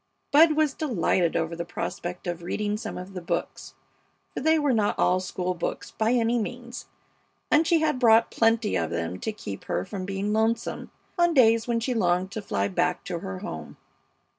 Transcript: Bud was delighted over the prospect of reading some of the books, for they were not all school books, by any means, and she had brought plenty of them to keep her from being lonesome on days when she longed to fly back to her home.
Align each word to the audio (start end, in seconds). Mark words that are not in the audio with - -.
Bud 0.31 0.53
was 0.53 0.73
delighted 0.73 1.35
over 1.35 1.55
the 1.55 1.63
prospect 1.63 2.25
of 2.25 2.41
reading 2.41 2.75
some 2.75 2.97
of 2.97 3.13
the 3.13 3.21
books, 3.21 3.75
for 4.33 4.39
they 4.41 4.57
were 4.57 4.73
not 4.73 4.97
all 4.97 5.19
school 5.19 5.53
books, 5.53 5.91
by 5.91 6.13
any 6.13 6.39
means, 6.39 6.87
and 7.51 7.67
she 7.67 7.81
had 7.81 7.99
brought 7.99 8.31
plenty 8.31 8.75
of 8.75 8.89
them 8.89 9.19
to 9.19 9.31
keep 9.31 9.65
her 9.65 9.85
from 9.85 10.05
being 10.07 10.33
lonesome 10.33 10.89
on 11.19 11.35
days 11.35 11.67
when 11.67 11.79
she 11.79 11.93
longed 11.93 12.31
to 12.31 12.41
fly 12.41 12.67
back 12.67 13.03
to 13.03 13.19
her 13.19 13.41
home. 13.41 13.77